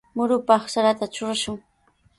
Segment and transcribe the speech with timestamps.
[0.19, 1.57] Murupaq sarata trurashun.